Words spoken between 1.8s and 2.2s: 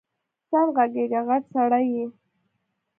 یې